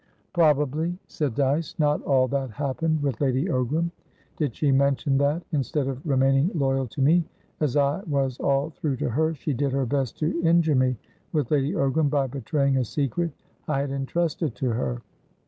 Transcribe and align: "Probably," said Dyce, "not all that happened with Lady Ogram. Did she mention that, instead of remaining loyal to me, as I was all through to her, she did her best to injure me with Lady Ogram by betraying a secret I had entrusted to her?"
"Probably," 0.33 0.97
said 1.07 1.35
Dyce, 1.35 1.75
"not 1.77 2.01
all 2.01 2.27
that 2.29 2.49
happened 2.49 3.03
with 3.03 3.21
Lady 3.21 3.45
Ogram. 3.45 3.91
Did 4.35 4.55
she 4.55 4.71
mention 4.71 5.15
that, 5.19 5.43
instead 5.51 5.87
of 5.87 6.03
remaining 6.03 6.49
loyal 6.55 6.87
to 6.87 7.03
me, 7.03 7.23
as 7.59 7.77
I 7.77 8.01
was 8.07 8.39
all 8.39 8.71
through 8.71 8.95
to 8.95 9.11
her, 9.11 9.35
she 9.35 9.53
did 9.53 9.71
her 9.73 9.85
best 9.85 10.17
to 10.17 10.41
injure 10.41 10.73
me 10.73 10.97
with 11.33 11.51
Lady 11.51 11.73
Ogram 11.73 12.09
by 12.09 12.25
betraying 12.25 12.77
a 12.77 12.83
secret 12.83 13.29
I 13.67 13.81
had 13.81 13.91
entrusted 13.91 14.55
to 14.55 14.69
her?" 14.71 15.03